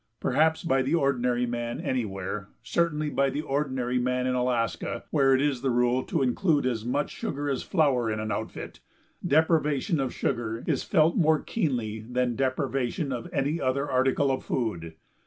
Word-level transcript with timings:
Perhaps 0.19 0.63
by 0.63 0.81
the 0.81 0.95
ordinary 0.95 1.45
man 1.45 1.79
anywhere, 1.79 2.49
certainly 2.63 3.11
by 3.11 3.29
the 3.29 3.43
ordinary 3.43 3.99
man 3.99 4.25
in 4.25 4.33
Alaska, 4.33 5.03
where 5.11 5.35
it 5.35 5.41
is 5.43 5.61
the 5.61 5.69
rule 5.69 6.01
to 6.01 6.23
include 6.23 6.65
as 6.65 6.83
much 6.83 7.11
sugar 7.11 7.47
as 7.51 7.61
flour 7.61 8.09
in 8.09 8.19
an 8.19 8.31
outfit, 8.31 8.79
deprivation 9.23 9.99
of 9.99 10.11
sugar 10.11 10.63
is 10.65 10.81
felt 10.81 11.17
more 11.17 11.37
keenly 11.37 11.99
than 11.99 12.35
deprivation 12.35 13.11
of 13.11 13.29
any 13.31 13.61
other 13.61 13.87
article 13.91 14.31
of 14.31 14.43
food. 14.43 14.95